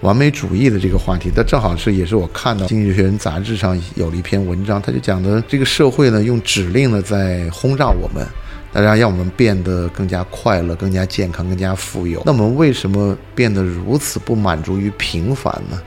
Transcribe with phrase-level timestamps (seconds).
[0.00, 8.24] 完美主义的这个话题，它正好是也是我看到《经济学人》杂志上有了一篇文章，他就讲的这个社会呢，用指令呢在轰炸我们，
[8.72, 12.22] 大家让我们变得更加快乐、更加健康、更加富有。
[12.24, 15.80] 那我们为什么变得如此不满足于平凡呢？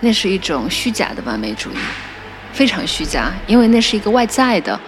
[0.00, 1.74] 那是一种虚假的完美主义，
[2.52, 4.80] 非常虚假，因为那是一个外在的。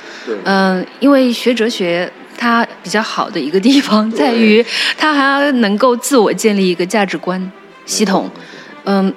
[0.45, 2.11] 嗯，因为学哲学。
[2.37, 4.63] 它比较好的一个地方在于，
[4.99, 7.41] 它还能够自我建立一个价值观
[7.87, 8.29] 系统。
[8.35, 8.41] 嗯，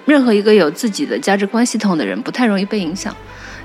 [0.06, 3.16] 任何一个有自己的价值观系统的人，不太容易被影响。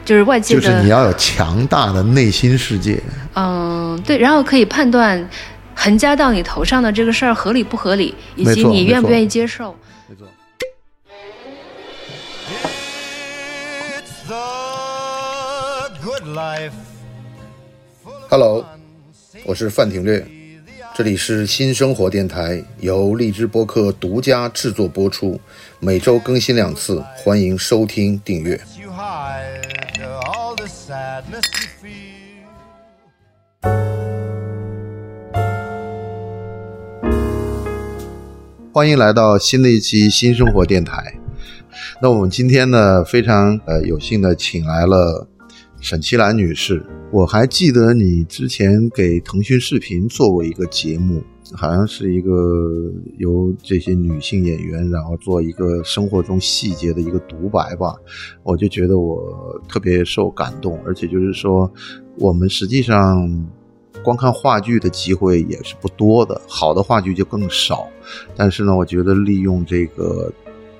[0.04, 3.00] 就是外界的，就是你要有强大的内心世界。
[3.34, 5.28] 嗯，对，然后可以判断
[5.76, 9.76] 横加到你头上的这个事儿合理不合理，以及你愿不愿意接受。
[10.08, 10.26] 没错。
[18.28, 18.66] Hello。
[19.44, 20.24] 我是范廷略，
[20.94, 25.40] 这里是新生活电台，由荔枝播客独家制作播出，
[25.80, 28.60] 每周更新两次，欢迎收听订阅。
[38.74, 41.14] 欢迎来到新的一期新生活电台。
[42.02, 45.26] 那我们今天呢，非常呃有幸的请来了。
[45.82, 46.80] 沈其兰女士，
[47.10, 51.20] 我还记得你之前给腾讯视频做过一个节目，
[51.54, 52.30] 好像是一个
[53.18, 57.96] 由这些女性演员，然后做一个生活中细节的一个独白吧。
[58.44, 61.68] 我就觉得我特别受感动，而且就是说，
[62.16, 63.44] 我们实际上
[64.04, 67.88] 光看话剧的机会也是不多的，好的话剧就更少。
[68.36, 70.32] 但是呢，我觉得利用这个。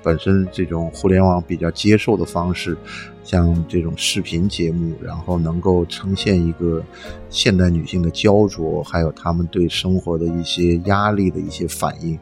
[0.05, 2.77] 本身这种互联网比较接受的方式，
[3.23, 6.83] 像这种视频节目，然后能够呈现一个
[7.29, 12.19] 现代女性的焦灼，还有她们对生活的一些压力的一些反应，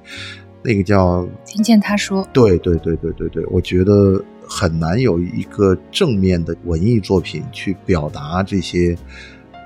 [0.63, 8.95] 那个叫听见她说，对对对对对对，我觉得很难有一个正面的文艺作品去表达这些，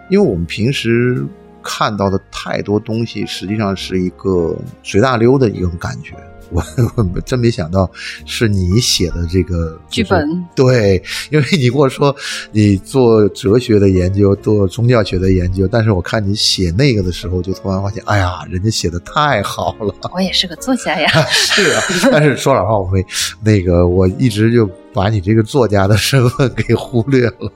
[0.10, 1.26] 因为我们平时
[1.62, 6.16] 看到的太多东西，实际上是一个随大溜的一种感觉。
[6.52, 6.64] 我
[6.96, 7.90] 我真没想到
[8.26, 11.02] 是你写的这个剧本，对，
[11.32, 12.16] 因为你跟我说
[12.52, 19.94] 你做哲学的研究，做宗教学的研究，但是我看你写那个的时候，就突然发现，哎呀，人家写的太好了。
[20.14, 23.06] 我也是个作家呀， 是啊，但是说老实话，我会
[23.44, 27.52] 那个我一直就把你这个作家的身份给忽略了。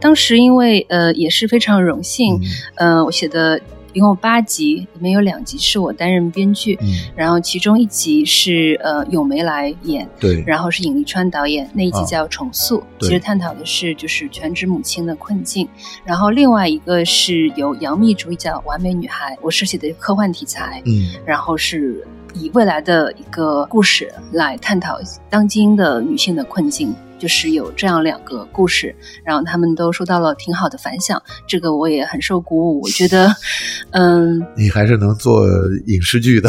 [0.00, 2.40] 当时因为呃也是非常荣幸，
[2.76, 3.60] 嗯，我写的。
[3.98, 6.78] 一共八集，里面有两集是我担任编剧，
[7.16, 15.68] 然后其中一集是呃咏梅来演，对，然后是尹丽川导演，那一集叫《重塑》，其实探讨的是就是全职母亲的困境。
[16.04, 26.94] 然后另外一个是由杨幂主演《完美女孩》，我是写的科幻题材，嗯，然后是以未来的一个故事来探讨当今的女性的困境。
[27.18, 32.80] 就是有这样两个故事，然后他们都收到了挺好的反响，这个我也很受鼓舞。
[32.82, 33.28] 我觉得，
[33.90, 35.46] 嗯，你还是能做
[35.86, 36.48] 影视剧的。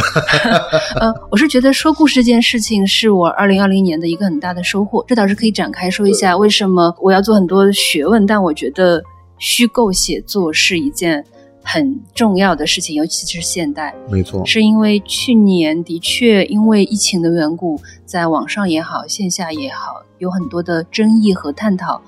[1.01, 5.03] 嗯，我是觉得说故事这件事情是我二零二零年的一个很大的收获。
[5.07, 9.03] 这倒是可以展开说一下，为什么我要做很多学问，但我觉得
[9.37, 11.25] 虚构写作是一件。
[11.61, 22.01] 很重要的事情，尤其是现代，没错，是因为去年的确因为疫情的缘故，在网上也好，线下也好，有很多的争议和探讨，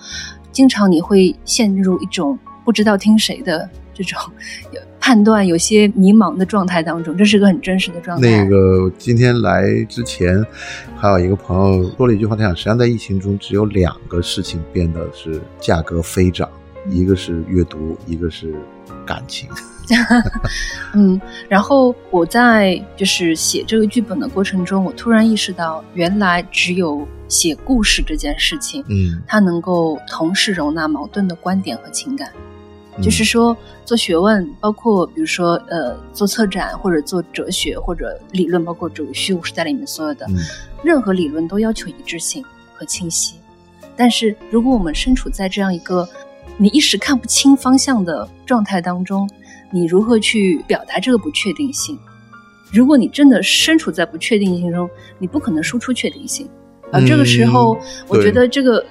[0.51, 4.17] 经常你会陷入一种不知道听谁的这种
[4.99, 8.27] 判断，有些迷茫的状态当中，这是个很真实的状态。
[8.27, 10.43] 那个今天来之前，
[10.95, 16.49] 还有一个朋友说了一句话，他想，实际上在疫情中，只有两个事情变得是价格飞涨，
[16.89, 18.55] 一个是阅读，一个是。
[19.05, 19.49] 感情，
[20.93, 21.19] 嗯，
[21.49, 32.31] 然后我在就是写这个剧本的过程中，我突然意识到，原来只有写故事这件事情，嗯，它能够同时容纳矛盾的观点和情感。
[33.01, 40.27] 就是说，做学问，包括比如说，呃，做策展或者做哲学或者理论，包括这个虚无时代里面所有的
[40.83, 43.35] 任何理论，都要求一致性和清晰。
[43.95, 46.07] 但是，如果我们身处在这样一个
[46.57, 49.29] 你一时看不清方向的状态当中，
[49.71, 51.97] 你如何去表达这个不确定性？
[52.71, 56.47] 如果你真的身处在不确定性中，你不可能输出确定性。
[56.91, 57.77] 而这个时候，
[58.07, 58.85] 我觉得这个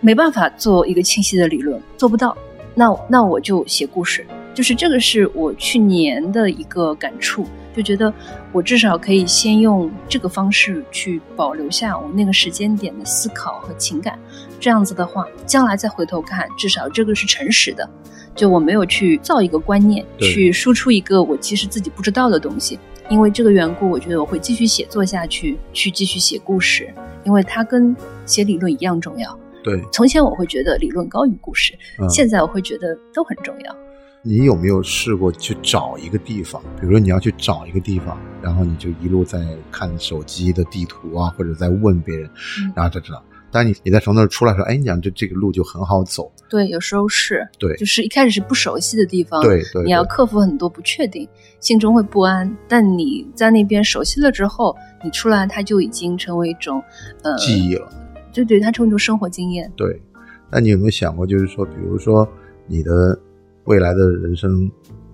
[0.00, 2.36] 没办法做一个清晰的理论，做不到。
[2.74, 4.24] 那那我就写故事，
[4.54, 8.12] 就是这个是我去年的一个感触，就觉得
[8.52, 14.18] 我至少可以先用这个方式去保留下我那个时间点的思考和情感，
[14.60, 17.88] 这样子的话，将来再回头看，至少这个是诚实的，
[18.34, 22.78] 就我没有去造一个观念，去输出一个我其实自己不知道的东西。
[23.10, 26.88] 因为这个缘故，我觉得我会继续写作下去，去继续写故事，
[27.24, 27.94] 因为它跟
[28.24, 29.38] 写理论一样重要。
[29.62, 31.74] 对，从前我会觉得理论高于故事，
[32.08, 33.76] 现在我会觉得都很重要。
[34.24, 36.62] 你有没有试过去找一个地方？
[36.80, 42.30] 比如说你要去找一个地方，然后你就一路在看手机的地图啊，或者在问别人，
[42.76, 43.20] 然后就知道。
[43.50, 46.30] 但你你在从那儿出来说，哎，你讲这这个路就很好走。
[46.48, 47.46] 对，有时候是。
[47.58, 51.28] 对，就是一开始是不熟悉的地方，对对，你要克服很多不确定，
[51.58, 52.56] 心中会不安。
[52.68, 56.80] 但你在那边熟悉了之后，你出来，它就已经成为一种
[57.24, 57.90] 呃记忆了。
[58.32, 59.70] 对对，它成为一种生活经验。
[59.76, 60.00] 对，
[60.48, 62.26] 那你有没有想过，就是说，比如说
[62.68, 63.18] 你的。
[63.64, 64.70] 未来的人生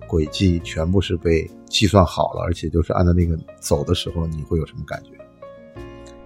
[0.07, 5.11] 轨迹全部是被计算好了，而且就是按照那个走的时候，你会有什么感觉？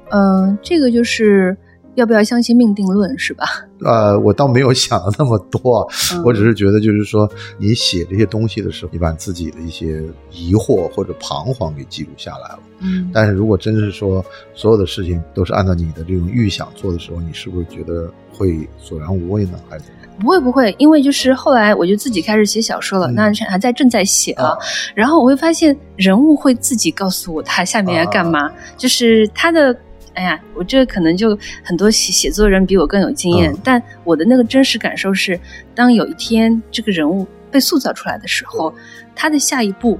[0.10, 1.58] 嗯，这个就是
[1.96, 3.46] 要不要相信命定论，是吧？
[3.82, 5.86] 呃，我倒没有想的那么多，
[6.24, 12.60] 我只是觉得，就是说，你写这些东西的时候，你把自己的一些疑惑或者彷徨给记录下来了。
[12.80, 14.24] 嗯，但是如果真是说
[14.54, 19.60] 所有的事情都是按照你的这种预想做的时候，你是不是觉得会索然无味呢？
[19.70, 19.86] 还是？
[20.24, 24.58] 不会不会，因为就是后来我就自己开始写小说了，那还在正在写啊。
[24.96, 29.76] 然后我会发现人物会自己告诉我他下面要干嘛，就是他的，
[30.14, 35.38] 哎呀，我这可能就很多写写作人比我更有经验，但我的那个真实感受是，
[35.76, 38.74] 当有一天这个人物被塑造出来的时候，
[39.14, 40.00] 他的下一步，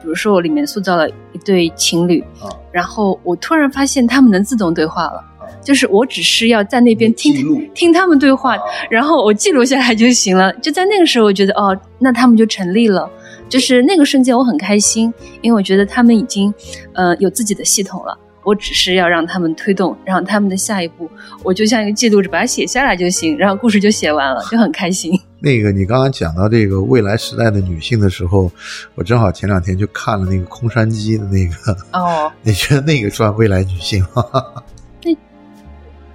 [0.00, 2.24] 比如说我里面塑造了一对情侣，
[2.70, 5.24] 然后我突然发现他们能自动对话了。
[5.62, 7.34] 就是我只是要在那边听
[7.74, 8.56] 听他们对话，
[8.90, 10.52] 然后我记录下来就行了。
[10.54, 13.08] 就在那个时候，我觉得哦，那他们就成立了。
[13.48, 15.12] 就是那个瞬间，我很开心，
[15.42, 16.52] 因为我觉得他们已经
[16.94, 18.18] 呃有自己的系统了。
[18.42, 21.10] 我只是要让他们推动，然后他们的下一步，
[21.42, 25.18] 我就像一个记录者，把它写下来就行，然后故事就写完了， 就很开心。
[25.40, 28.50] 那个你刚刚讲到这个未来时代的女性的时候，
[28.96, 34.22] 我正好前两天去看了那个空山鸡的那个哦， 你觉得那个算未来女性吗？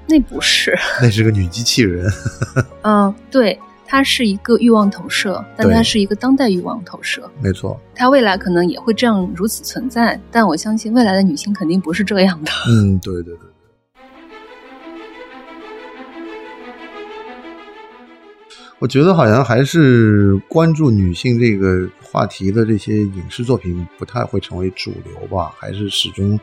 [0.10, 2.12] 那不是， 那是个女机器人。
[2.82, 7.30] 嗯，对，它是一个欲望投射，但它是一个当代欲望投射。
[7.42, 12.52] 没错，它未来可能也会这样如此存在，但我相信未来的女性肯定不是这样的。
[12.68, 13.49] 嗯，对对对。
[18.80, 26.40] 我觉得好像还是关注女性这个话题的这些影视作品不太会成为主流吧，还是始终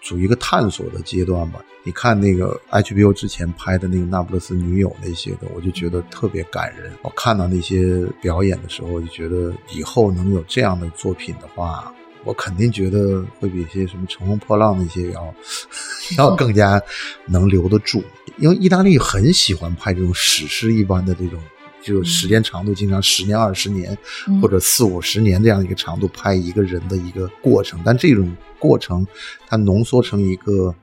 [0.00, 1.60] 处于一个探索的阶段吧。
[1.82, 6.92] 你看那个 HBO 之前拍的那个《那不勒斯女友》那些的，我就觉得特别感人。
[7.02, 11.92] 我看到那些表演的时候，我就觉得以后能有这样的作品的话，
[12.22, 15.34] 我肯定觉得会比一些什么《乘风破浪》那些要
[16.16, 16.80] 要更加
[17.26, 18.04] 能留得住。
[18.36, 21.40] 因为意大利很喜欢拍这种史诗一般的这种。
[21.82, 23.96] 就时间长度，经常十年、二十年，
[24.40, 27.80] 或者四五十年这样一个长度拍一个人的一个过程。
[27.84, 29.06] 但这种过程，
[29.46, 30.74] 它浓缩成一个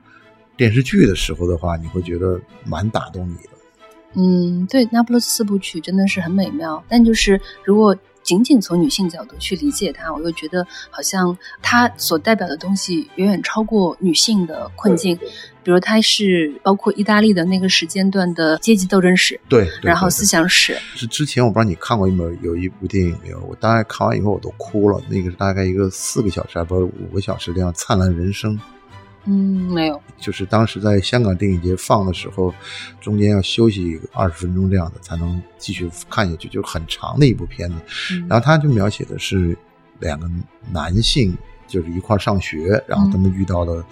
[0.56, 3.50] 电视剧的时候的话，你会觉得蛮打动你的。
[4.14, 6.84] 嗯，对，《那不勒斯四部曲》真的是很美妙。
[6.88, 7.96] 但就是如果。
[8.22, 15.18] 仅仅从女性角度去理解它，我又觉得好像它所代表的东西远远超过女性的困境。
[15.62, 20.76] 比如，它是包括意大利的那个时间段的阶级斗争史，对，然后思想史。
[20.94, 23.40] 是之前我不知道你看过有没有一部电影没有？
[23.48, 25.00] 我大概看完以后我都哭了。
[25.08, 28.58] 那个是大概一个四个小时，还不是五个小时这样灿烂人生。
[29.26, 32.54] 嗯，没有，就是当时在香港电影节放的时候，
[33.02, 37.76] 中间要休息二十分钟这样的才能继续看下去，就是很长的一部片子。
[38.28, 39.54] 然后他就描写的是
[39.98, 40.26] 两个
[40.72, 41.36] 男性，
[41.66, 43.84] 就是一块上学，然后他们遇到了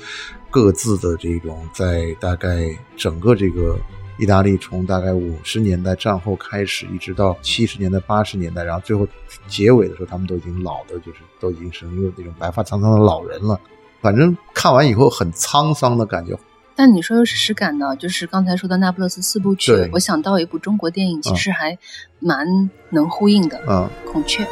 [0.50, 3.78] 各自的这种在大概整个这个
[4.18, 9.06] 意大利从大概五十年代战后开始，一直到七十年代八十年代，然后最后
[9.46, 13.60] 结尾的时候，他们都已经老的，就是都已经是一个那种白发苍苍的老人了。
[14.00, 16.38] 反正看完以后很沧桑的感觉。
[16.74, 21.76] 但你说有史诗感呢，就是刚才说的《那不勒斯四部曲》，我想到一部中国电影，其实还
[22.20, 23.60] 蛮能呼应的。
[23.68, 24.46] 嗯，孔雀。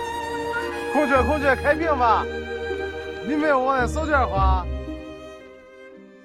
[0.93, 2.25] 孔雀，孔雀开屏吧！
[3.29, 4.67] 你没有往那手绢花。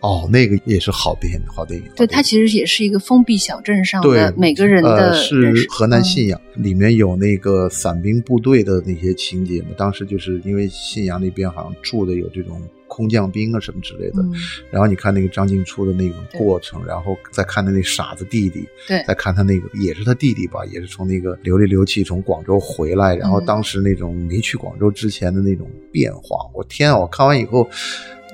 [0.01, 1.87] 哦，那个也是好电影，好电影。
[1.95, 5.13] 对，它其实也是一个封闭小镇上的每个人的。
[5.13, 9.67] 是河南信阳，里面有那个伞兵部队的那些情节嘛。
[9.77, 14.25] 当时就是因为信阳那边好像住的有这种空降兵啊什么之类的。
[14.71, 26.97] 然后你看那个张静初的那种过程，然后再看他那傻子弟弟，对，再看他那个也是他弟弟吧，也是从那个流里流气从广州回来，然后当时那种没去广州之前的那种变化，我天啊！
[26.97, 27.69] 我看完以后。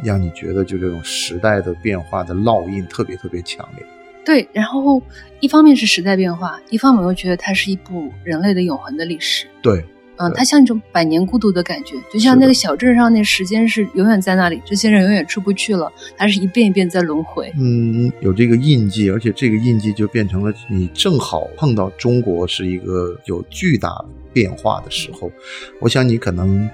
[0.03, 3.85] 让你觉得就这种时代的变化的烙印特别特别强烈，
[4.25, 4.47] 对。
[4.53, 5.01] 然后
[5.39, 9.47] 一方面是时代变化，一方面我又觉得它是一部人类的永恒的历史。
[9.61, 9.83] 对，
[10.17, 17.51] 嗯，它像一种百年孤独的感觉，就像那个小镇上那时间是永远在那里，这些人永远出不去了，它是一遍一遍在轮回。
[17.57, 25.31] 嗯，有这个印记，而且这个印记就变成了你正好碰到中国是一个有巨大变化的时候。
[25.79, 26.69] 我想你可能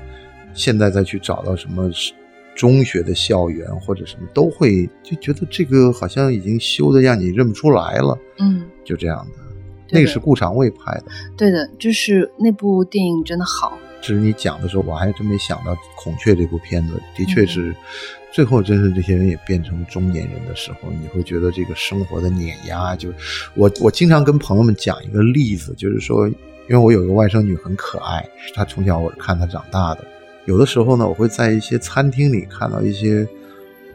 [0.53, 1.89] 现在再去找到什么。
[2.55, 9.43] 中学的校园或者什么都会就觉得这个好像已经修的让你认不出来了，嗯，就这样的。
[9.89, 11.05] 那个是顾长卫拍的，
[11.37, 13.77] 对的，就是那部电影真的好。
[14.01, 17.75] 只是你讲的时候，我还真没想到《孔雀》这部片子的确是
[18.31, 22.95] 最后，真是这些人也变成中年人的时候，你会觉得这个生活的碾压。
[22.95, 23.09] 就
[23.53, 26.35] 我我经常跟朋友们讲一个例子，就是说，因
[26.69, 30.03] 为我有一个外甥女很可爱，她从小我是看她长大的。
[30.45, 33.27] 有的时候呢，我会在一些餐厅里看到一些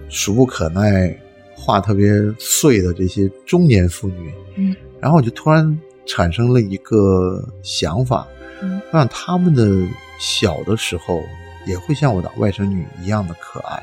[0.09, 1.15] 俗不可耐、
[1.55, 8.27] 话特别碎的这些中年妇女，嗯，然后我就突然产生了一个想法，
[8.63, 9.87] 嗯，让他们的
[10.19, 11.23] 小的时候
[11.67, 13.83] 也会像我的外甥女一样的可爱。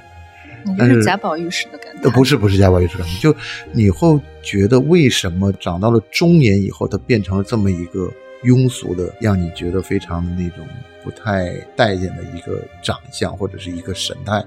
[0.80, 2.10] 但是贾宝玉式的感觉？
[2.10, 3.38] 不是，不是贾宝玉式的感觉，就
[3.72, 8.12] 你会觉得为什么长到了中年以后，她变成了这么一个
[8.46, 10.66] 庸俗的，让你觉得非常的那种。
[11.04, 14.44] 不太待见的一个长相或者是一个神态，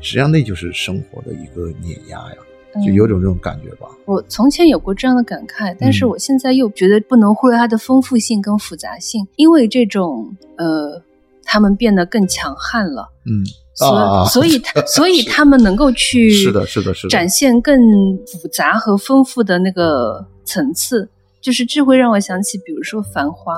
[0.00, 3.86] 实际上那就是生活的一个碾压呀，就有种这种感觉吧。
[4.06, 11.00] 我从前有过这样的感慨，但是我现在又觉得不能忽略它的丰富性跟复杂性，因为这种呃，
[11.44, 13.46] 他们变得更强悍了，嗯，
[13.76, 17.10] 所所以他 所以他们能够去是的是的是的。
[17.10, 17.78] 展现更
[18.26, 21.08] 复杂和丰富的那个层次，
[21.42, 23.54] 就是这会让我想起，比如说《繁花》。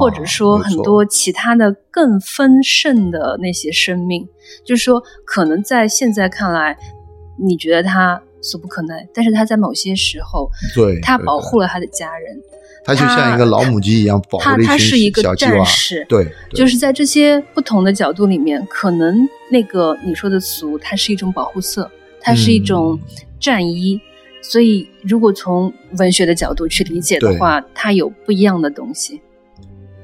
[0.00, 4.28] 或者说很多其他的更丰盛的那些生命，
[4.64, 6.76] 就是说，可能在现在看来，
[7.38, 12.36] 你觉得他俗不可耐，但是他在某些时候，对，他保护了他的家人，
[12.84, 21.88] 他就像一个老母鸡一样保护他他是一个战士，对，就是在这些不同的角度里面，可能那个你说的俗，它是一种保护色，
[22.20, 22.98] 它是一种
[23.38, 24.00] 战衣，
[24.42, 29.20] 所以如果从文学的角度去理解的话，它有不一样的东西。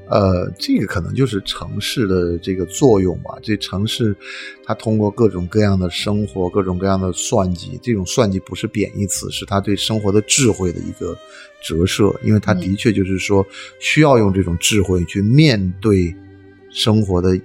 [0.09, 3.37] 呃，这个可能就是城市的这个作用吧。
[3.41, 4.15] 这城市，
[4.63, 11.13] 它通过各种各样的生活，各种各样的算计，这种算计不是贬义词，是它对生活的智慧的一个
[11.61, 12.15] 折射。
[12.23, 13.45] 因为他的确就是说，
[13.81, 16.15] 需要用这种智慧去面对
[16.69, 17.37] 生活的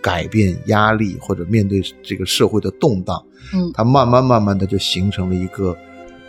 [0.00, 3.22] 改变、压力，或者面对这个社会的动荡。
[3.54, 5.76] 嗯，它慢慢慢慢的就形成了一个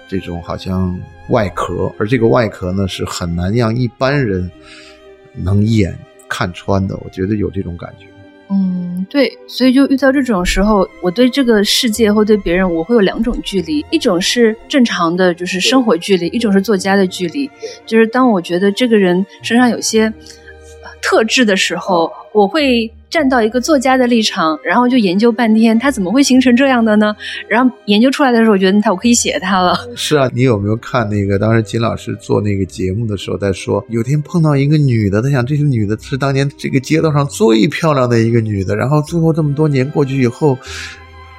[0.09, 0.99] 这种好像
[1.29, 4.51] 外壳，而这个外壳呢，是很难让一般人。
[5.41, 5.97] 能一眼
[6.27, 8.07] 看穿的，我觉得有这种感觉。
[8.49, 17.49] 嗯，对，所以就遇到这种时候，我对这个世界或对别人，我会有两种距离，一种是正常的，就是生活距离；一种是作家的距离。
[17.85, 20.11] 就是当我觉得这个人身上有些
[20.99, 22.91] 特质的时候，我会。
[23.09, 27.15] 站到一个作家的立场，然后就研究半天，他怎么会形成这样的呢？
[27.47, 29.75] 然后研究出来的时候，我觉得他我可以写他了。
[29.95, 40.55] 是啊，你有没有看那个当时金老师做那个节目的时候在说，有天碰到一个女的，他想这个女的是当年这个街道上最漂亮的一个女的，然后最后这么多年过去以后，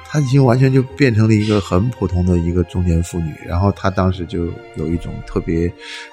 [0.09, 5.71] 她已经完全就变成了一个很普通的一个中年妇女，然后她当时就有一种特别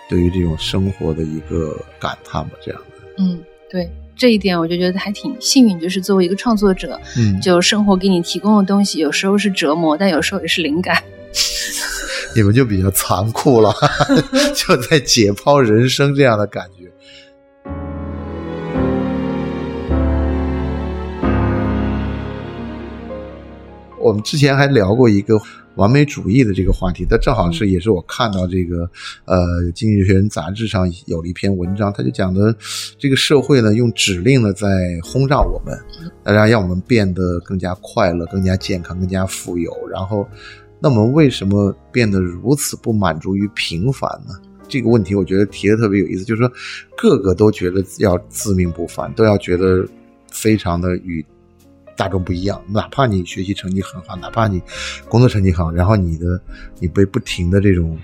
[0.08, 3.08] 对于这种生活的一个感叹吧，这样的。
[3.18, 3.90] 嗯，对。
[4.18, 11.00] 这一点我就觉得还挺幸运，就是作为一个创作者，嗯，就生活给你提供的东西，有时候是折磨，但有时候也是灵感。
[12.34, 13.72] 你们就比较残酷了，
[14.56, 16.90] 就在解剖人生这样的感觉。
[24.00, 25.40] 我们之前还聊过一个。
[25.78, 28.78] 完美主义的这个话题，它正好是也是我看到这个
[29.26, 29.36] 呃
[29.72, 32.52] 《经济学人》杂志上有了一篇文章，他就讲的
[32.98, 34.66] 这个社会呢用指令呢在
[35.04, 35.78] 轰炸我们，
[36.24, 39.72] 大家让我们变得更加快乐、更加健康、更加富有。
[39.88, 40.26] 然后，
[40.80, 44.34] 那我们为什么变得如此不满足于平凡呢？
[44.66, 46.50] 这个问题我觉得提的特别有意思，就是说
[46.96, 49.86] 个个都觉得要自命不凡，都要觉得
[50.28, 51.24] 非常的与。
[51.98, 54.62] 大众不一样，哪怕你学习成绩很好，哪怕你
[55.08, 56.40] 工作成绩好，然后你的
[56.78, 57.98] 你被不停的这种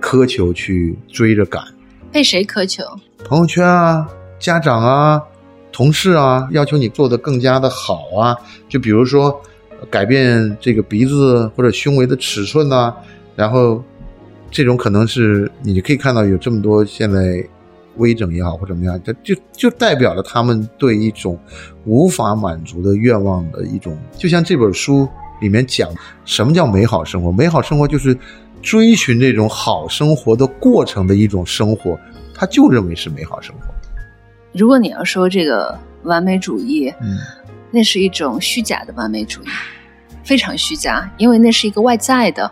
[0.00, 1.62] 苛求去追着赶，
[2.10, 2.82] 被谁苛求？
[3.24, 4.08] 朋友圈啊，
[4.40, 5.22] 家长啊，
[5.70, 8.36] 同事啊，要求你做的更加的好啊，
[8.68, 9.40] 就比如说
[9.88, 12.92] 改变这个鼻子或者胸围的尺寸呐，
[13.36, 13.80] 然后
[14.50, 17.46] 这种可能是你可以看到有这么多现在。
[17.96, 21.38] 微整也好或怎么样，这就就代表了他们对一种
[21.84, 25.08] 无法满足的愿望的一种，就像这本书
[25.40, 25.90] 里面讲，
[26.24, 27.30] 什么叫美好生活？
[27.30, 28.16] 美好生活就是
[28.62, 31.98] 追寻这种好生活的过程的一种生活，
[32.34, 33.74] 他就认为是美好生活。
[34.52, 37.18] 如果你要说这个完美主义，嗯，
[37.70, 39.46] 那是一种虚假的完美主义，
[40.24, 42.50] 非常虚假，因为那是一个外在的，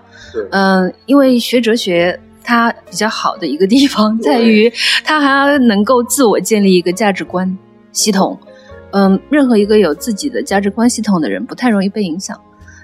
[0.50, 2.18] 嗯，因为学哲学。
[2.50, 4.68] 它比较好的一个地方在于，
[5.04, 7.56] 它还能够自我建立一个价值观
[7.92, 8.36] 系统。
[8.90, 12.36] 嗯，任何一个有自己的价值观系统的人，不太容易被影响。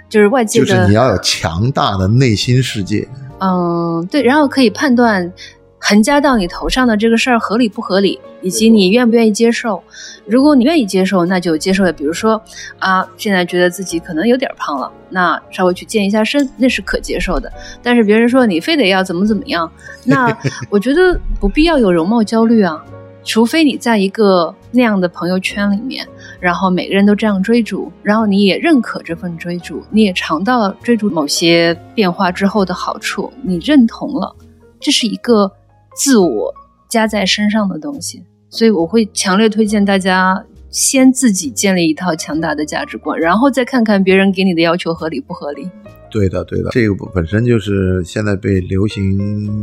[0.09, 3.09] 就是外界的，就是你要有强大的内心世界。
[3.41, 5.33] 嗯，对，然后可以判断。
[5.79, 9.83] 横加到你头上的这个事儿合理不合理，以及你愿不愿意接受？
[10.25, 11.93] 如果你愿意接受，那就接受了。
[11.93, 12.41] 比如说，
[12.79, 17.53] 啊，现在觉得自己可能有点胖了，那稍微去健一下身，那是可接受的。
[17.83, 19.71] 但是别人说你非得要怎么怎么样，
[20.05, 20.37] 那
[20.71, 22.83] 我觉得不必要有容貌焦虑啊。
[23.23, 26.07] 除非你在一个那样的朋友圈里面，
[26.41, 34.35] 然后每个人都这样追逐，然后你也认可这份追逐，你也尝到了追逐某些变化之后的好处，你认同了，
[34.81, 35.53] 这是一个。
[35.97, 36.55] 自我
[36.89, 45.69] 加在身上的东西，所以我会强烈推荐大家先自己建立一套强大的价值观，然后再看看别人给你的要求合理不合理。
[46.09, 49.03] 对的，对的，这个本身就是现在被流行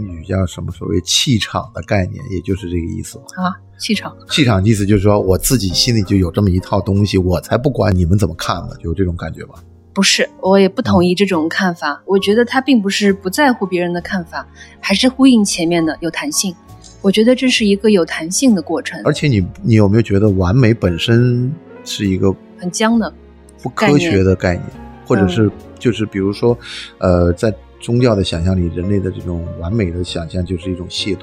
[0.05, 3.55] 语叫什么所谓气场的概念，也就是这个意思啊。
[3.79, 9.55] 气场，气场意思就是说我自己心里就有这么一套东西，我才不管你们怎么看呢，就这种感觉吧。
[9.93, 12.01] 不是，我也不同意这种看法。
[12.05, 14.47] 我觉得他并不是不在乎别人的看法，
[14.79, 16.53] 还是呼应前面的有弹性。
[17.01, 18.99] 我觉得这是一个有弹性的过程。
[19.05, 23.13] 而且你，你有没有觉得完美本身是一个很僵的、
[23.61, 24.65] 不科学的概念，
[25.05, 26.57] 或者是就是比如说，
[26.97, 31.19] 呃，在宗教的想象里，人类的这种完美的想象就是一种亵渎。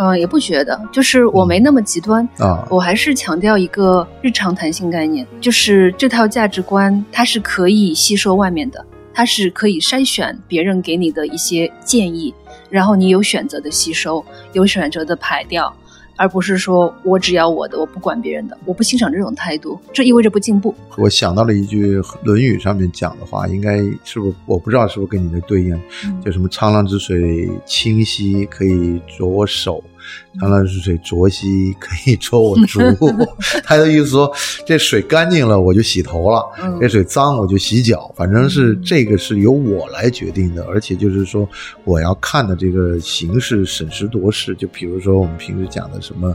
[0.00, 2.66] 嗯，也不觉得，就是我没那么极端啊。
[2.70, 12.32] 我还是强调一个日常弹性概念，就是这套价值观它是可以吸收外面的，它是可以筛选别人给你的一些建议，
[12.70, 15.70] 然后你有选择的吸收，有选择的排掉。
[16.16, 20.74] 而不是说我只要我的，我不管别人的，我不欣赏这种态度，这意味着不进步。
[20.98, 25.80] 我想到了一句《论语》上面讲的话，应该是不是我不知道是不是跟你的对应，
[26.22, 29.82] 就什么沧浪之水清兮可以濯我手。
[30.38, 32.80] 沧浪之水浊兮，可以 濯我足。
[33.64, 34.32] 他的意思说，
[34.64, 36.44] 这水干净了我就洗头了，
[36.80, 38.12] 这水脏我就洗脚。
[38.16, 41.48] 反正是这个是由我来决定的，而且就是说，
[41.84, 44.54] 我要看的这个形式审时度势。
[44.54, 46.34] 就比如说我们平时讲的什么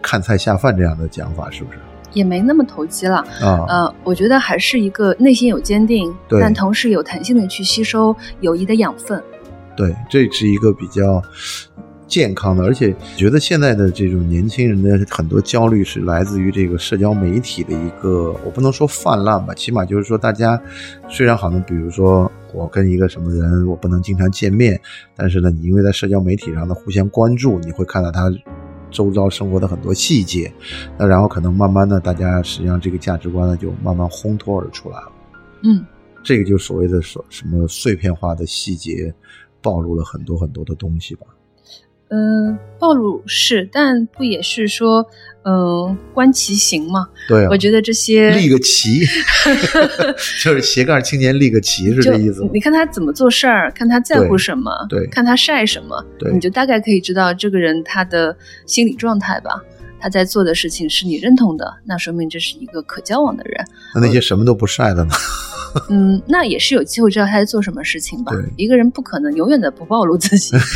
[0.00, 1.78] 看菜下饭这样的讲法，是不是？
[2.12, 3.64] 也没那么投机了啊。
[3.68, 9.20] 呃，我觉得还是一个内心有坚定，但同时有弹性的去吸收友谊的养分。
[9.76, 11.20] 对，这是一个比较。
[12.06, 20.60] 健康的，而且觉得现在的这种年轻人的很多焦虑是来自于这个社交媒体的一个，我不能说泛滥吧，起码就是说大家
[21.08, 24.80] 虽然好像比如说我跟一个什么人我不能经常见面，
[25.16, 28.32] 但是呢，你因为在社交媒体上的互相关注，你会看到他
[28.90, 30.52] 周遭生活的很多细节，
[30.96, 35.12] 那然后可能慢慢的大家实际上这个价值观呢就慢慢烘托而出来了。
[35.64, 35.84] 嗯，
[36.22, 39.12] 这个就所谓的说什么碎片化的细节，
[39.60, 41.26] 暴露了很多很多的东西吧。
[42.14, 45.04] 嗯，暴露是，但不也是说，
[45.42, 47.08] 嗯，观其行嘛？
[47.26, 49.04] 对，我觉得这些立个旗，
[50.44, 52.48] 就是斜杠青年立个旗是这意思。
[52.52, 59.60] 你看他怎么做事儿，看他在乎什么，对，看他晒什么，你就大概可以知道这个人他的心理状态吧。
[59.98, 63.64] 他在做的事情是你认同的，那说明这是一个可交往的人。
[63.94, 65.10] 那那些什么都不晒的呢？
[65.90, 68.32] 嗯，那也是有机会知道他在做什么事情吧。
[68.56, 70.56] 一个人不可能永远的不暴露自己。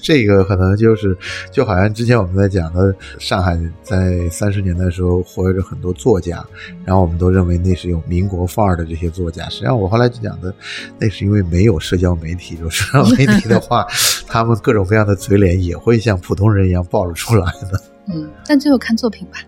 [0.00, 1.16] 这个可能就是，
[1.52, 6.42] 就好像之前我们在讲的，上海在三十年代的时候活跃着很多作家，
[6.84, 9.46] 然后我们都认为那是有民国范儿的这些作家。
[9.50, 10.54] 实际上我后来就讲的，
[10.98, 13.86] 那是因为没有社交媒体，有社交媒体的话，
[14.26, 17.80] 他们各种各样的嘴脸也会像普通人一样暴露出来的。
[18.10, 19.38] 嗯，但最后看作品吧。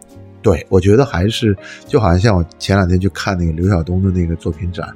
[0.42, 4.88] 对，我觉得还是就好像像我前两天去看那个刘晓东的那个作品展，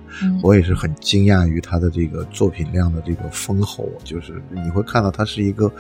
[0.43, 3.89] 我也是很惊讶于他的这个作品量的这个丰厚。
[4.03, 5.71] 就是你会看到他是一个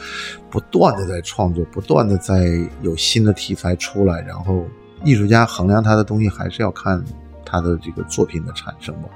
[0.51, 2.47] 不断的在创作，不断的在
[2.83, 4.67] 有新的题材出来，然后
[5.03, 7.03] 艺术家衡量他的东西还是要看
[7.45, 9.09] 他的这个作品的产生吧。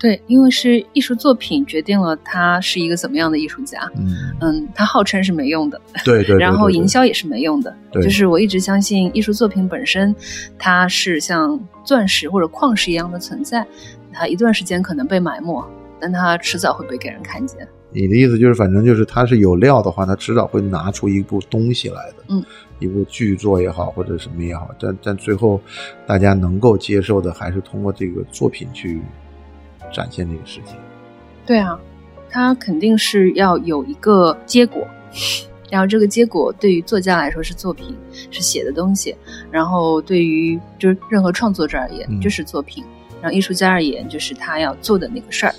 [0.00, 3.78] 对，因为是艺术作品决定了他是一个怎么样的艺术家。
[3.98, 7.76] 嗯嗯，他号称是没用的，对 对，然后营销也是没用的。
[7.92, 10.16] 对，就是我一直相信艺术作品本身，
[10.58, 13.66] 它是像钻石或者矿石一样的存在，
[14.10, 15.62] 它一段时间可能被埋没，
[16.00, 17.68] 但它迟早会被给人看见。
[17.92, 22.24] 你的意思就是，反正就是它是有料的话，它迟早会拿出一部东西来的。
[22.28, 22.42] 嗯，
[22.78, 25.60] 一部剧作也好，或者什么也好，但但最后
[26.06, 29.02] 大家能够接受的，还是通过这个作品去。
[29.92, 30.76] 展现这个事情，
[31.46, 31.78] 对啊，
[32.30, 34.86] 他肯定是要有一个结果，
[35.70, 37.96] 然后这个结果对于作家来说是作品，
[38.30, 39.14] 是写的东西，
[39.50, 42.84] 然后对于就是任何创作者而言就是作品，
[43.20, 45.54] 然后艺术家而言就是他要做的那个事儿。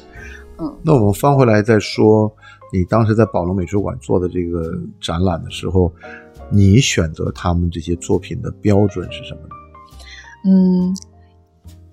[0.59, 2.31] 嗯，那我们翻回来再说，
[2.71, 5.91] 你当时在宝龙美术馆做的这个展览的时候，
[6.49, 9.55] 你选择他们这些作品的标准是什么呢？
[10.45, 10.95] 嗯。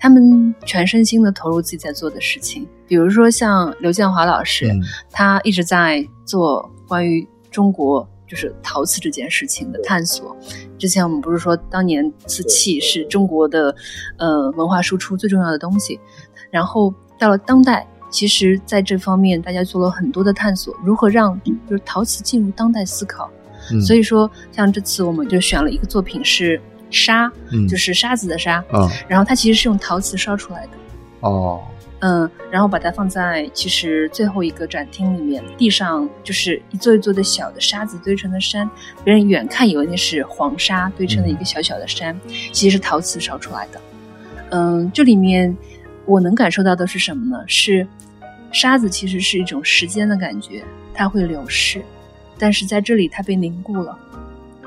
[0.01, 4.71] 他们全身心的投入自己在做的事情，比如说像刘建华老师，
[5.11, 10.37] 他一直在做关于中国就是陶瓷这件事情的探索。
[10.79, 13.75] 之前我们不是说当年瓷器是中国的
[14.19, 15.99] 呃文化输出最重要的东西，
[16.51, 23.29] 然后到了当代，其实在这方面大家做了很多的探索，如何让就是陶瓷进入当代思考。
[23.85, 26.61] 所以说，像这次我们就选了一个作品是。
[26.91, 27.31] 沙，
[27.69, 30.71] 就是沙子的沙，嗯，然后它其实是用陶瓷烧出来的，
[31.21, 31.61] 哦，
[32.01, 38.69] 嗯，然后把它放在其实最后一个展厅里面，地上就是一座一座的小的沙子堆成的山，
[39.05, 42.19] 别人远看以为那是黄沙堆成的一个小小的山，
[42.53, 43.81] 其实是陶瓷烧出来的，
[44.51, 45.55] 嗯，这里面
[46.07, 47.45] 我能感受到的是什么呢？
[47.47, 47.87] 是
[48.51, 51.83] 沙子其实是一种时间的感觉，它会流逝，
[52.39, 53.99] 但是在这里它被凝固了，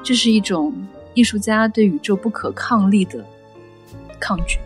[0.04, 0.72] 这是一种。
[1.14, 3.26] 艺术家对宇宙不可抗力的
[4.20, 4.58] 抗拒。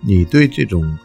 [0.00, 0.96] 你对这种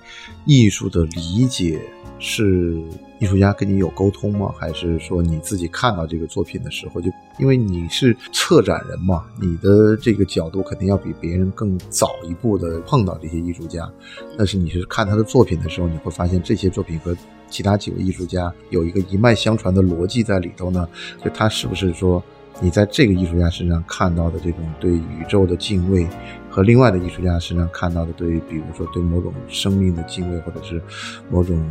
[0.46, 1.82] 艺术的理解
[2.18, 2.82] 是
[3.20, 4.54] 艺术家跟你有沟通吗？
[4.58, 13.90] 还是说你自己看到这个作品的时候，就因为你是策展人嘛，你的这个角度肯定要比别人更早一步的碰到这些艺术家。
[14.38, 17.16] 但是你是看他的作品的时候，你会发现这些作品和
[17.50, 20.88] 其他几位艺术家有一个一脉相传的逻辑在里头呢？
[21.22, 22.24] 就他是不是说？
[22.62, 26.08] 你在这个艺术家身上看到的这种对宇宙的敬畏，
[26.50, 30.82] 和另外的艺术家身上看到的对，比如说对某种生命的敬畏，或者是
[31.30, 31.62] 某种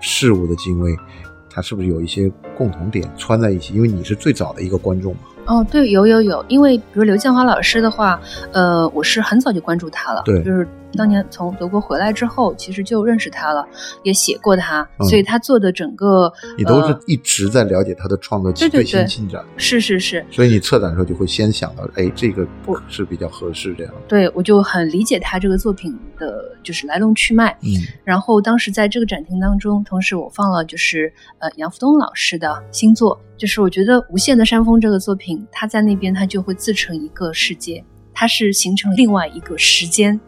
[0.00, 0.96] 事物的敬畏，
[1.48, 3.74] 它是不是有一些共同点穿在一起？
[3.74, 5.20] 因为你是最早的一个观众嘛。
[5.46, 8.20] 哦，对，有有有，因为比如刘建华老师的话，
[8.52, 10.66] 呃，我是很早就关注他了，对，就是。
[10.96, 13.66] 当年从德国回来之后，其实就认识他了，
[14.02, 19.44] 也写过他，所以他做的整个，你都是一直在了解他的创作最新进展。
[19.56, 20.24] 是是是。
[20.30, 23.94] 所以你策展的时候就会先想到，哎，这个不是比较合适这样。
[24.08, 27.56] 对，我就很理解他这个作品的就是来龙去脉。
[27.62, 27.70] 嗯。
[28.04, 40.18] 然后当时在这个展厅当中，同时我放了就是呃杨福东老师的新作，就是我觉得《无限的山峰》这个作品，他在那边他就会自成一个世界，它是形成另外一个时间。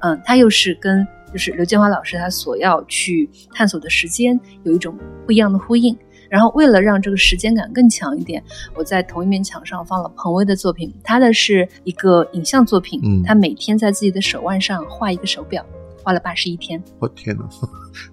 [0.00, 5.96] 嗯，它又是跟就是刘建华老师他所要去探索的时间有一种不一样的呼应。
[6.30, 8.42] 然后为了让这个时间感更强一点，
[8.74, 15.64] 我在同一面墙上放了彭威的作品，他的是一个影像作品，他每天在自己的手腕上画一个手表。
[16.04, 17.46] 画了八十一天，我天哪，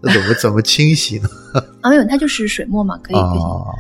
[0.02, 1.30] 那怎么怎么清洗呢？
[1.82, 3.18] 啊， 没有，它就是水墨嘛，可以，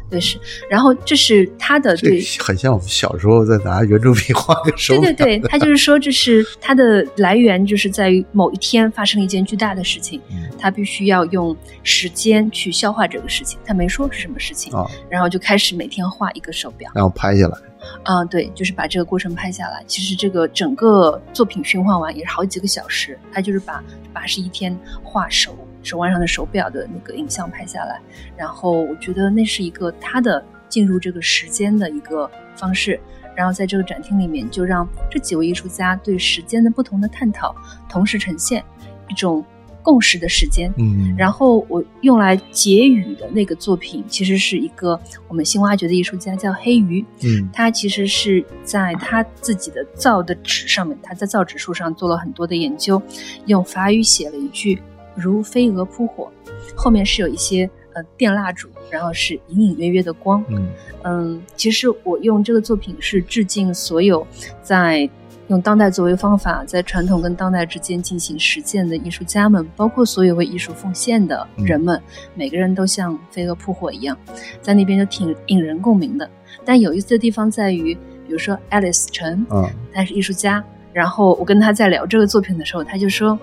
[0.09, 0.37] 对是。
[0.69, 4.95] 然后这是他的，对，很像我们小时候在拿圆珠笔画个手。
[4.99, 10.21] 对对对，他就是说这是它的来源，就是在于某一天发生了一件巨大的事情，
[10.57, 14.71] 他必须要用时间去消化这个事情，他没说是什么事情，
[15.09, 17.57] 然后就开始每天画一个手表，然后拍下来。
[18.05, 19.83] 嗯，对，就是把这个过程拍下来。
[19.85, 28.01] 其实这个整个作品循环完也是好几个小时，他就是把八十一天画手手腕上的手表的那个影像拍下来。
[28.35, 32.99] 然后我觉得那是一个他的进入这个时间的一个方式。
[33.35, 37.55] 然后在这个展厅里面，就让这几位艺术家对时间的不同的探讨
[37.87, 38.61] 同时呈现
[39.07, 39.45] 一种。
[39.85, 52.99] 共识的时间，嗯，然后我用来结语的那个作品，其实是一个我们新挖掘的艺术家，叫黑鱼，嗯，他其实是在他自己的造的纸上面，他在造纸术上做了很多的研究，
[53.45, 54.81] 用法语写了一句
[55.15, 56.31] “如飞蛾扑火”，
[56.75, 60.67] 后面是有一些呃电蜡烛，然后是隐隐约约的光，嗯
[61.03, 64.25] 嗯，其实我用这个作品是致敬所有
[64.61, 65.09] 在。
[65.47, 72.01] 用当代作为方法，在传统跟当代之间进行实践的艺术家们，包括所有为艺术奉献的人们，
[72.33, 74.17] 每个人都像飞蛾扑火一样，
[74.59, 76.27] 在那边就挺引人共鸣的。
[76.65, 83.37] 但有意思的地方在于，比如说 Alice 陈，嗯，他是艺术家，然后我跟他在聊这个作品的时候，他就说：“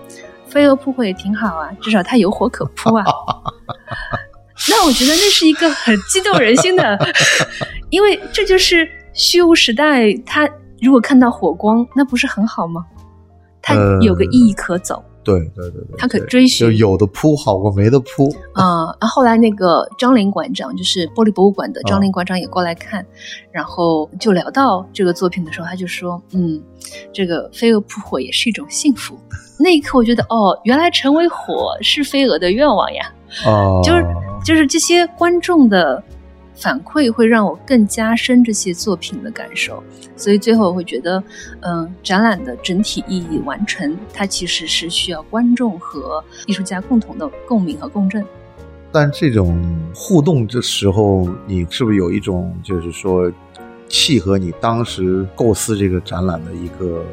[0.53, 3.03] 飞蛾扑火也挺好啊， 至少它有火可扑啊。
[4.69, 6.97] ”那我觉得那是一个很激动人心的，
[7.89, 10.13] 因为这就是虚无时代。
[10.25, 10.47] 他
[10.79, 12.85] 如果看到火光，那不是很好吗？
[13.61, 15.03] 他有个意义可走。
[15.23, 18.85] 对对对对，他可追寻，就有的铺好过没的铺啊。
[18.99, 23.05] 然后后来那个张林馆长，就是玻璃博物馆的张林馆长也过来看，
[23.51, 26.61] 然后就聊到这个作品的时候，他就说：“嗯，
[27.11, 29.17] 这个飞蛾扑火也是一种幸福。”
[29.59, 33.11] 那一刻，我觉得哦，原来成为火是飞蛾的愿望呀。
[33.45, 34.05] 哦，就是
[34.43, 36.03] 就是这些观众的。
[36.55, 39.83] 反馈会让我更加深这些作品的感受，
[40.15, 41.21] 所以最后我会觉得，
[41.61, 48.23] 嗯，展览的整体意义完成，它其实是需要观众和艺术家共同的共鸣和共振。
[48.91, 49.59] 但这种
[49.95, 53.31] 互动的时候，你是不是有一种就是说，
[53.89, 57.03] 契合你当时构思这个展览的一个，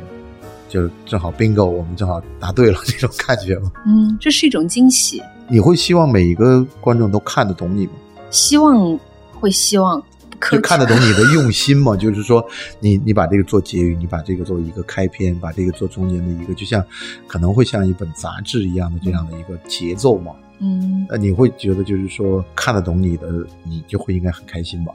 [0.69, 3.73] 就正好 bingo，我们正好答对了这种感觉吗？
[3.87, 5.23] 嗯，这是一种惊喜。
[5.49, 7.93] 你会希望每一个观众都看得懂你吗？
[8.31, 9.01] 希望。
[9.41, 10.03] 会希望
[10.51, 11.97] 就看得懂你的用心嘛？
[11.99, 12.47] 就是说，
[12.79, 16.85] 你你把这个做结语，你把这个作为一个开篇，把这个做中间的一个，就像
[17.27, 20.33] 可能会像一本杂志一样的这样的一个节奏嘛。
[20.59, 24.93] 嗯，呃，你会觉得就是说看得懂你的，你就会应该很开心吧？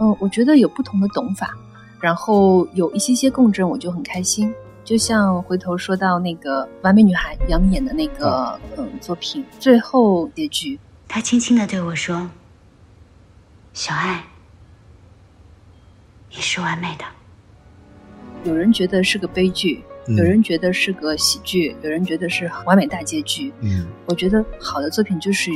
[0.00, 1.50] 嗯，我觉得有不同的懂法，
[2.00, 4.52] 然后有一些些共振，我就很开心。
[4.82, 12.28] 就像回头说到那个完美女孩杨幂演的那个嗯作品，最后结局，她轻轻的对我说。
[13.74, 14.22] 小爱，
[16.30, 17.04] 你是完美的。
[18.48, 23.52] 有人觉得是个悲剧，有人觉得是个喜剧，有人觉得是完美大结局。
[23.62, 25.50] 嗯，我觉得好的作品就是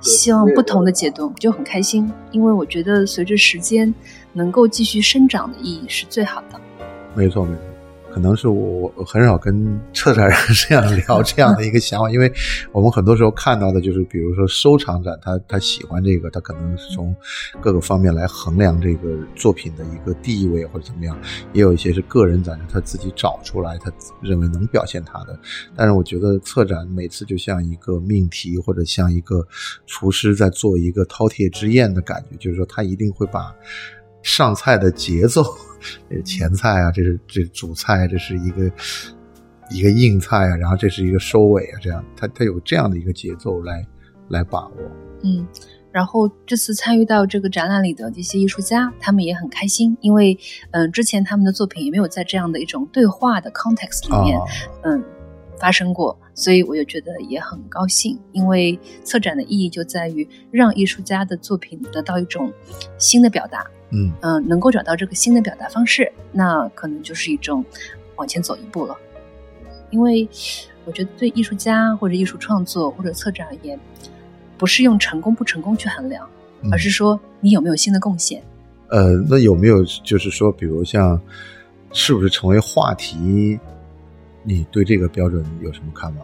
[0.00, 2.12] 希望不同的解读，就很开心。
[2.32, 3.94] 因为我觉得随着时间
[4.32, 6.60] 能够继续生长的意义是最好的。
[7.14, 7.62] 没错，没错。
[8.12, 10.36] 可能是我我很少跟策展人
[10.68, 12.30] 这样聊这样的一个想法，因为
[12.70, 17.14] 我们很多时候看到的就是，比如说收藏展，他他喜欢这个，他可能是从
[17.60, 21.18] 各个方面来衡量这个作品的一个地位或者怎么样，
[21.54, 25.38] 也有一些是个人展，他自己找出来，他认为能表现他的。
[25.74, 29.46] 但是我觉得策展每次就像一个命题，或者像一个
[29.86, 33.54] 厨师在做一个饕餮之宴的感觉，就是说他一定会把
[34.22, 35.44] 上菜的节奏。
[36.08, 38.70] 这是前菜啊，这是这主菜，这是一个
[39.70, 43.84] 一个硬菜啊，然后这是一个收尾啊，这样，它它有这样的一个节奏来
[44.28, 44.76] 来把握。
[45.24, 45.44] 嗯，
[45.90, 50.38] 然后这次参与到这个展览里的这些艺术家，他们也很开心，因为
[50.70, 54.38] 嗯，之前他们的作品也没有在这样的一种对话的 context 里面
[54.84, 55.02] 嗯
[55.58, 62.52] 发生过，所以我就觉得也很高兴，因为策展的意义就在于让艺术家的作品得到一种
[62.98, 63.66] 新的表达。
[63.94, 67.62] 嗯嗯，能够找到这个新的表达方式，那可能就是一种
[68.16, 68.96] 往前走一步了。
[69.90, 70.26] 因为
[70.86, 73.78] 我觉得对艺术家或者艺术创作或者策展而言，
[74.56, 76.26] 不是用成功不成功去衡量，
[76.70, 78.42] 而是说你有没有新的贡献。
[78.88, 81.20] 呃，那有没有就是说，比如像
[81.92, 83.60] 是不是成为话题？
[84.44, 86.22] 你对这个标准有什么看法？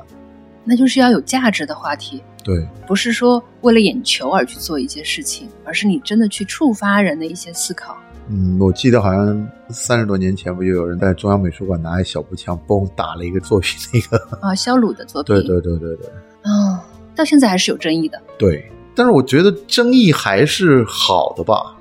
[0.65, 2.23] 那就是要有价值的话题。
[2.45, 7.97] 对，不是说为了眼球而去做一些事情，而是你真的去触发人的一些思考。
[8.29, 15.35] 嗯，我记得好像三十多年前不就有人在中央美术馆拿一小步枪，嘣打了一个作品，那个啊，肖鲁的作品。
[15.35, 16.09] 对对对对对。
[16.43, 16.85] 啊，
[17.17, 18.21] 到现在还是有争议的。
[18.39, 21.75] 对，但是我觉得争议还是好的吧。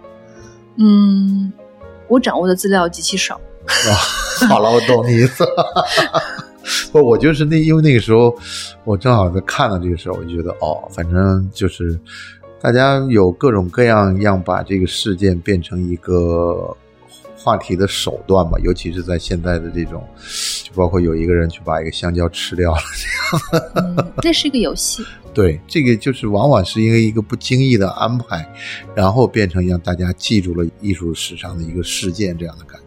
[0.77, 1.51] 嗯，
[2.07, 3.39] 我掌握的资料极其少。
[3.67, 5.45] 啊， 好了，我懂你意思。
[6.91, 8.35] 不，我就是那，因为那个时候
[8.83, 11.97] 我正好在看到这个时候，我就觉得哦，反正就是
[12.61, 16.75] 大家有各种各样样把这个事件变成一个
[17.37, 20.03] 话题的手段吧，尤其是在现在的这种，
[20.63, 23.63] 就包括有一个人去把一个香蕉吃掉了这样。
[23.97, 25.05] 嗯，那是一个游戏。
[25.33, 28.45] 对，这个就是往往是因为一个不经意的安排，
[28.95, 32.86] 然后变成让大家记住了艺术史上的一个事件这样的感觉。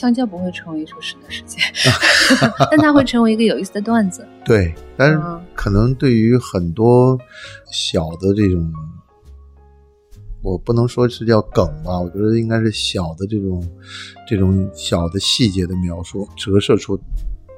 [0.00, 1.58] 香蕉不会成为一首诗的世界，
[2.70, 4.26] 但它会成为一个有意思的段子。
[4.46, 5.20] 对，但是
[5.54, 7.18] 可能对于很多
[7.70, 8.72] 小的这种，
[10.42, 13.62] 我不能说是叫梗吧，我觉得应该是小的这种
[14.26, 16.98] 这种小的细节的描述，折射出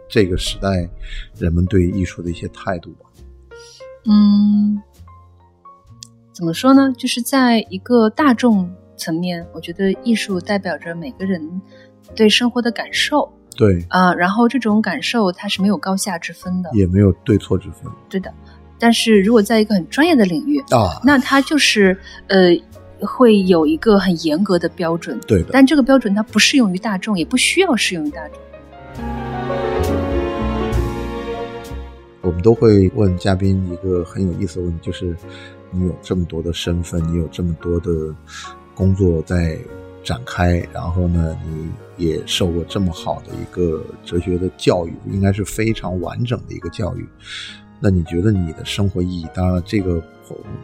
[0.08, 0.90] 这个时代
[1.38, 3.08] 人们对艺术的一些态度吧。
[4.06, 4.82] 嗯，
[6.32, 6.92] 怎么说呢？
[6.98, 11.62] 就是在一个大众层面，我觉得艺术代表着每个人。
[12.14, 18.32] 对生活的感受，对，啊，然后这种感受它是没有高下之分的，也没有对错之分，对的。
[18.78, 21.96] 但是如果在一个很专业的领域啊，那它就是
[22.26, 22.50] 呃，
[23.00, 25.50] 会有一个很严格的标准，对的。
[25.52, 28.38] 但这个标准它不适用于大众，也不需要适用于大众。
[32.20, 35.16] 我们都会问嘉宾一个很有意思的问题，就是
[35.70, 37.90] 你有这么多的身份，你有这么多的
[38.74, 39.56] 工作在。
[40.02, 47.08] 展开，然后呢，你也受过这么好的一个哲学的教育，应该是非常完整的一个教育。
[47.80, 49.26] 那你觉得你的生活意义？
[49.34, 50.02] 当然，这个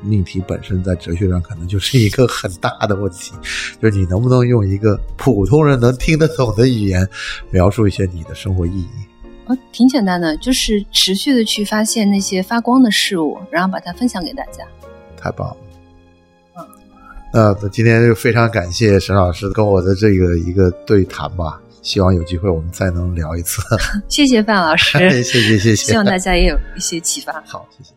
[0.03, 3.33] 命题本身在哲学上可能就是一个很大的问题，
[3.83, 7.09] 就是你能不能用一个普通人能听得懂的语言
[7.51, 8.88] 描述一些你的生活意义？
[9.46, 14.64] 哦，挺简单的，就是持续的去发现那些发光的事物，然后把它分享给大家。
[15.16, 15.57] 太棒了。
[17.38, 21.61] 嗯，那今天就非常感谢沈老师跟我的这个一个对谈吧。
[21.83, 23.62] 希望有机会我们再能聊一次。
[24.11, 25.77] 谢谢范老师，谢谢谢谢。
[25.77, 27.33] 希望大家也有一些启发。
[27.46, 27.90] 好，谢谢。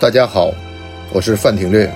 [0.00, 0.52] 大家好，
[1.12, 1.88] 我是范廷略，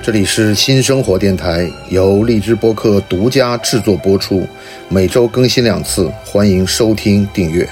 [0.00, 4.48] 这里是新生活电台，由荔枝播客独家制作播出，
[4.88, 7.68] 每周更新两次，欢迎收听订阅。